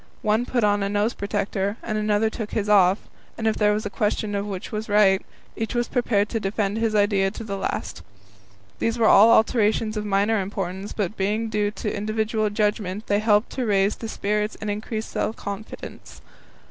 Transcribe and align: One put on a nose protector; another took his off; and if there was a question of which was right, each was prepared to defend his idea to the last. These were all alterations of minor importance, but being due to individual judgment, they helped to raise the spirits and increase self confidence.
One 0.23 0.47
put 0.47 0.63
on 0.63 0.81
a 0.81 0.89
nose 0.89 1.13
protector; 1.13 1.77
another 1.83 2.31
took 2.31 2.53
his 2.53 2.67
off; 2.67 3.07
and 3.37 3.45
if 3.45 3.55
there 3.55 3.71
was 3.71 3.85
a 3.85 3.89
question 3.91 4.33
of 4.33 4.47
which 4.47 4.71
was 4.71 4.89
right, 4.89 5.23
each 5.55 5.75
was 5.75 5.87
prepared 5.87 6.27
to 6.29 6.39
defend 6.39 6.77
his 6.79 6.95
idea 6.95 7.29
to 7.29 7.43
the 7.43 7.55
last. 7.55 8.01
These 8.79 8.97
were 8.97 9.05
all 9.07 9.29
alterations 9.29 9.97
of 9.97 10.03
minor 10.05 10.41
importance, 10.41 10.91
but 10.91 11.15
being 11.17 11.49
due 11.49 11.69
to 11.69 11.95
individual 11.95 12.49
judgment, 12.49 13.05
they 13.05 13.19
helped 13.19 13.51
to 13.51 13.65
raise 13.67 13.97
the 13.97 14.07
spirits 14.09 14.57
and 14.59 14.71
increase 14.71 15.05
self 15.05 15.35
confidence. 15.35 16.21